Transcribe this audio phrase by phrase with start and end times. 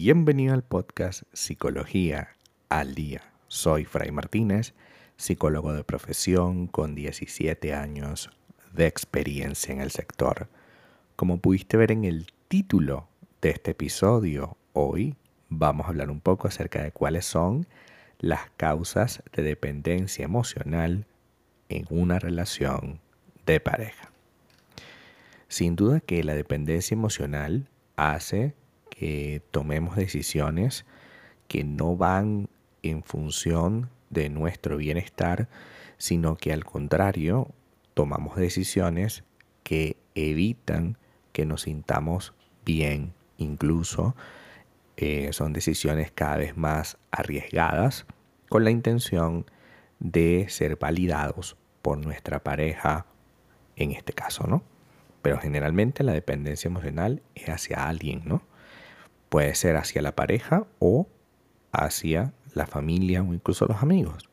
[0.00, 2.36] Bienvenido al podcast Psicología
[2.68, 3.32] al Día.
[3.48, 4.72] Soy Fray Martínez,
[5.16, 8.30] psicólogo de profesión con 17 años
[8.72, 10.46] de experiencia en el sector.
[11.16, 13.08] Como pudiste ver en el título
[13.42, 15.16] de este episodio, hoy
[15.48, 17.66] vamos a hablar un poco acerca de cuáles son
[18.20, 21.06] las causas de dependencia emocional
[21.68, 23.00] en una relación
[23.46, 24.12] de pareja.
[25.48, 28.54] Sin duda que la dependencia emocional hace
[28.98, 30.84] que tomemos decisiones
[31.46, 32.48] que no van
[32.82, 35.48] en función de nuestro bienestar,
[35.98, 37.48] sino que al contrario,
[37.94, 39.24] tomamos decisiones
[39.62, 40.96] que evitan
[41.32, 42.34] que nos sintamos
[42.64, 44.16] bien, incluso
[44.96, 48.04] eh, son decisiones cada vez más arriesgadas
[48.48, 49.46] con la intención
[50.00, 53.06] de ser validados por nuestra pareja
[53.76, 54.62] en este caso, ¿no?
[55.22, 58.42] Pero generalmente la dependencia emocional es hacia alguien, ¿no?
[59.28, 61.06] Puede ser hacia la pareja o
[61.72, 64.28] hacia la familia o incluso los amigos.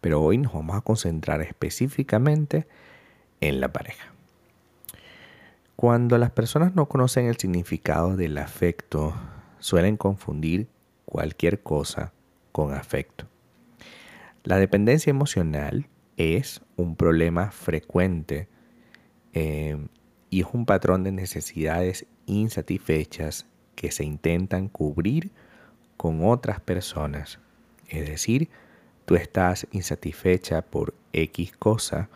[0.00, 2.66] Pero hoy nos vamos a concentrar específicamente
[3.40, 4.12] en la pareja.
[5.74, 9.14] Cuando las personas no conocen el significado del afecto,
[9.58, 10.68] suelen confundir
[11.04, 12.12] cualquier cosa
[12.52, 13.26] con afecto.
[14.44, 18.48] La dependencia emocional es un problema frecuente
[19.32, 19.76] eh,
[20.30, 25.30] y es un patrón de necesidades insatisfechas que se intentan cubrir
[25.96, 27.38] con otras personas.
[27.88, 28.48] Es decir,
[29.04, 32.08] tú estás insatisfecha por X cosa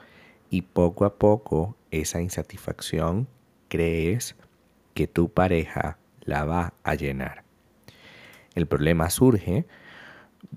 [0.50, 3.28] y poco a poco esa insatisfacción
[3.68, 4.34] crees
[4.94, 7.44] que tu pareja la va a llenar.
[8.54, 9.66] El problema surge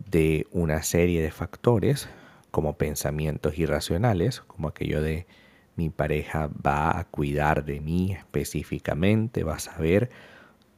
[0.09, 2.09] de una serie de factores
[2.49, 5.27] como pensamientos irracionales, como aquello de
[5.75, 10.09] mi pareja va a cuidar de mí específicamente, va a saber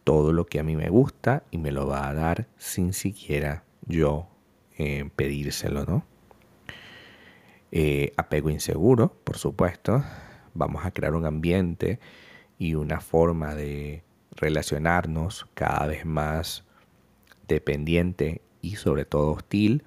[0.06, 3.66] todo lo que a mí me gusta y me lo va a dar sin siquiera
[3.88, 4.30] yo
[4.78, 6.06] eh, pedírselo, ¿no?
[7.72, 10.04] Eh, apego inseguro, por supuesto.
[10.54, 12.00] Vamos a crear un ambiente
[12.58, 16.64] y una forma de relacionarnos cada vez más
[17.48, 19.84] dependiente y sobre todo hostil.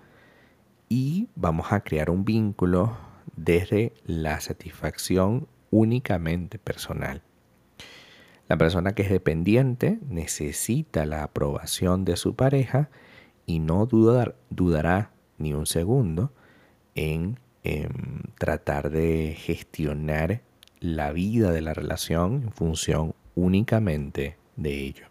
[0.89, 2.99] Y vamos a crear un vínculo
[3.37, 7.23] desde la satisfacción únicamente personal.
[8.49, 12.89] La persona que es dependiente necesita la aprobación de su pareja
[13.47, 16.33] y no dudará ni un segundo
[16.95, 17.39] en
[18.39, 20.41] tratar de gestionar
[20.81, 25.07] la vida de la relación en función únicamente de ello.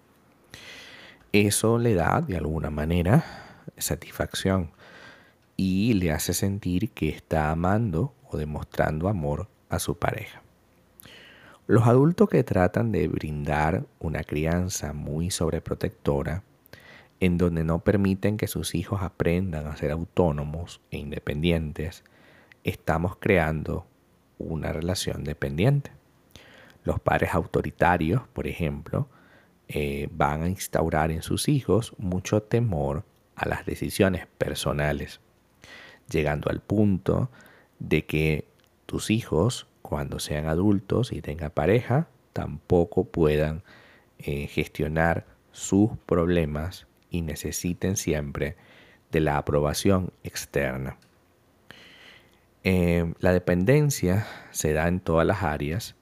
[1.31, 3.23] Eso le da de alguna manera
[3.77, 4.71] satisfacción
[5.55, 10.41] y le hace sentir que está amando o demostrando amor a su pareja.
[11.69, 16.43] Los adultos que tratan de brindar una crianza muy sobreprotectora,
[17.19, 22.05] en donde no permiten que sus hijos aprendan a ser autónomos e independientes,
[22.63, 23.85] estamos creando
[24.37, 25.91] una relación dependiente.
[26.85, 29.09] Los padres autoritarios, por ejemplo,
[29.67, 33.03] eh, van a instaurar en sus hijos mucho temor
[33.35, 35.19] a las decisiones personales,
[36.09, 37.29] llegando al punto
[37.79, 38.47] de que
[38.85, 43.63] tus hijos, cuando sean adultos y tengan pareja, tampoco puedan
[44.19, 48.57] eh, gestionar sus problemas y necesiten siempre
[49.11, 50.97] de la aprobación externa.
[52.65, 55.95] Eh, la dependencia se da en todas las áreas,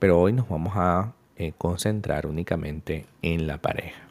[0.00, 4.02] pero hoy nos vamos a eh, concentrar únicamente en la pareja.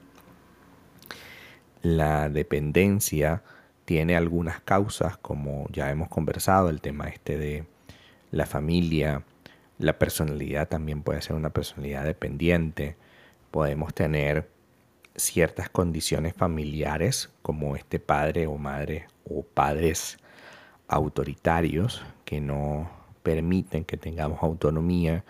[1.81, 3.43] La dependencia
[3.83, 7.65] tiene algunas causas, como ya hemos conversado, el tema este de
[8.31, 9.23] la familia,
[9.79, 12.95] la personalidad también puede ser una personalidad dependiente.
[13.51, 14.49] Podemos tener
[15.15, 20.17] ciertas condiciones familiares como este padre o madre o padres
[20.87, 22.89] autoritarios que no
[23.23, 25.25] permiten que tengamos autonomía,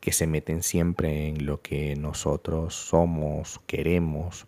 [0.00, 4.46] que se meten siempre en lo que nosotros somos, queremos.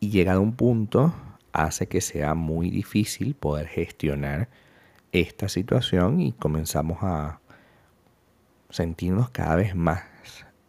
[0.00, 1.14] Y llegado a un punto
[1.52, 4.48] hace que sea muy difícil poder gestionar
[5.14, 7.40] esta situación y comenzamos a
[8.68, 10.02] sentirnos cada vez más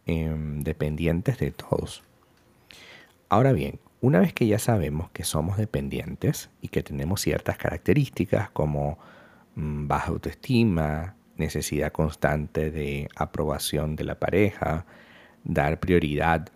[0.06, 2.04] em, dependientes de todos.
[3.28, 8.48] Ahora bien, una vez que ya sabemos que somos dependientes y que tenemos ciertas características
[8.50, 8.98] como
[9.56, 14.86] mm, baja autoestima, necesidad constante de aprobación de la pareja,
[15.42, 16.50] dar prioridad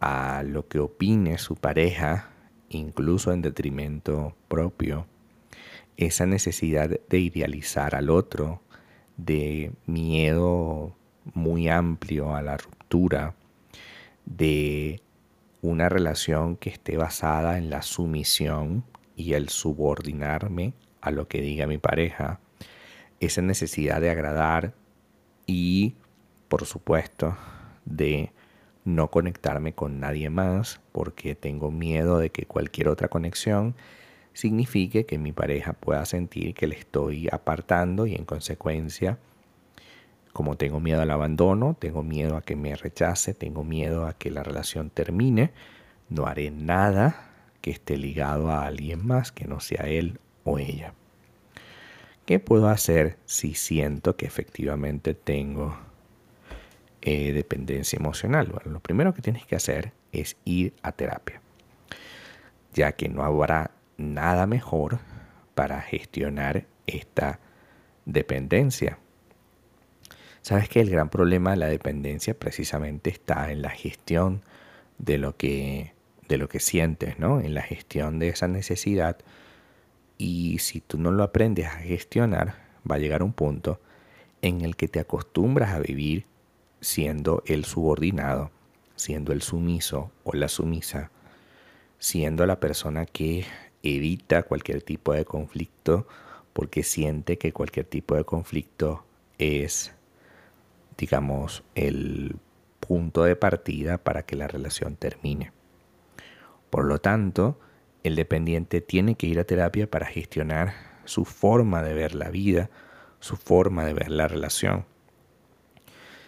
[0.00, 2.30] a lo que opine su pareja,
[2.68, 5.06] incluso en detrimento propio,
[5.96, 8.62] esa necesidad de idealizar al otro,
[9.16, 10.94] de miedo
[11.34, 13.34] muy amplio a la ruptura,
[14.24, 15.00] de
[15.62, 18.84] una relación que esté basada en la sumisión
[19.16, 22.40] y el subordinarme a lo que diga mi pareja,
[23.20, 24.74] esa necesidad de agradar
[25.46, 25.94] y,
[26.48, 27.36] por supuesto,
[27.84, 28.32] de
[28.84, 33.74] no conectarme con nadie más porque tengo miedo de que cualquier otra conexión
[34.36, 39.18] signifique que mi pareja pueda sentir que le estoy apartando y en consecuencia,
[40.34, 44.30] como tengo miedo al abandono, tengo miedo a que me rechace, tengo miedo a que
[44.30, 45.52] la relación termine,
[46.10, 47.30] no haré nada
[47.62, 50.92] que esté ligado a alguien más que no sea él o ella.
[52.26, 55.78] ¿Qué puedo hacer si siento que efectivamente tengo
[57.00, 58.48] eh, dependencia emocional?
[58.48, 61.40] Bueno, lo primero que tienes que hacer es ir a terapia,
[62.74, 64.98] ya que no habrá nada mejor
[65.54, 67.40] para gestionar esta
[68.04, 68.98] dependencia.
[70.42, 74.42] Sabes que el gran problema de la dependencia precisamente está en la gestión
[74.98, 75.92] de lo que,
[76.28, 77.40] de lo que sientes, ¿no?
[77.40, 79.18] En la gestión de esa necesidad.
[80.18, 82.54] Y si tú no lo aprendes a gestionar,
[82.88, 83.80] va a llegar un punto
[84.42, 86.26] en el que te acostumbras a vivir
[86.80, 88.50] siendo el subordinado,
[88.94, 91.10] siendo el sumiso o la sumisa,
[91.98, 93.44] siendo la persona que
[93.94, 96.06] evita cualquier tipo de conflicto
[96.52, 99.04] porque siente que cualquier tipo de conflicto
[99.38, 99.94] es,
[100.96, 102.36] digamos, el
[102.80, 105.52] punto de partida para que la relación termine.
[106.70, 107.58] Por lo tanto,
[108.02, 110.74] el dependiente tiene que ir a terapia para gestionar
[111.04, 112.70] su forma de ver la vida,
[113.20, 114.86] su forma de ver la relación.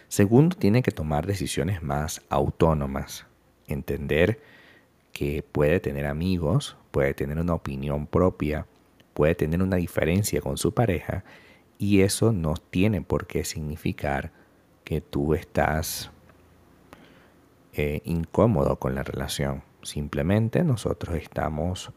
[0.07, 3.25] Segundo, tiene que tomar decisiones más autónomas,
[3.67, 4.41] entender
[5.19, 8.67] que puede tener amigos, puede tener una opinión propia,
[9.13, 11.25] puede tener una diferencia con su pareja
[11.77, 14.31] y eso no tiene por qué significar
[14.85, 16.09] que tú estás
[17.73, 19.61] eh, incómodo con la relación.
[19.81, 21.91] Simplemente nosotros estamos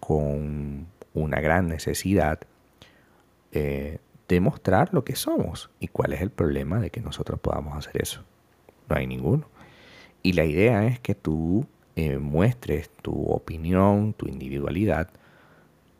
[0.00, 2.40] con una gran necesidad
[3.52, 7.78] eh, de mostrar lo que somos y cuál es el problema de que nosotros podamos
[7.78, 8.24] hacer eso.
[8.88, 9.46] No hay ninguno.
[10.24, 15.10] Y la idea es que tú eh, muestres tu opinión, tu individualidad,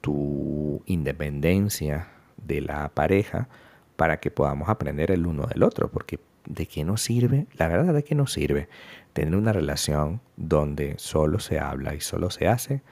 [0.01, 3.49] tu independencia de la pareja
[3.97, 7.47] para que podamos aprender el uno del otro, porque ¿de qué nos sirve?
[7.55, 8.69] La verdad de qué nos sirve
[9.13, 12.83] tener una relación donde solo se habla y solo se hace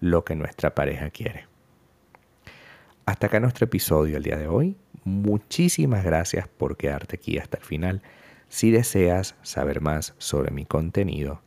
[0.00, 1.46] lo que nuestra pareja quiere.
[3.04, 4.76] Hasta acá nuestro episodio el día de hoy.
[5.04, 8.02] Muchísimas gracias por quedarte aquí hasta el final.
[8.48, 11.40] Si deseas saber más sobre mi contenido,